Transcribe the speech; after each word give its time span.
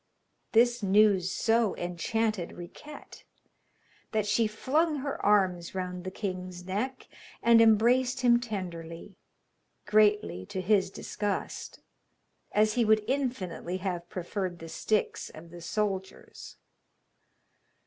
This 0.53 0.81
news 0.81 1.31
so 1.31 1.75
enchanted 1.77 2.53
Riquette, 2.53 3.23
that 4.13 4.25
she 4.25 4.47
flung 4.47 4.95
her 5.01 5.23
arms 5.23 5.75
round 5.75 6.03
the 6.05 6.09
king's 6.09 6.65
neck 6.65 7.07
and 7.43 7.61
embraced 7.61 8.21
him 8.21 8.39
tenderly, 8.39 9.15
greatly 9.85 10.43
to 10.47 10.59
his 10.59 10.89
disgust, 10.89 11.81
as 12.51 12.73
he 12.73 12.83
would 12.83 13.03
infinitely 13.07 13.77
have 13.77 14.09
preferred 14.09 14.57
the 14.57 14.69
sticks 14.69 15.29
of 15.29 15.51
the 15.51 15.61
soldiers. 15.61 16.57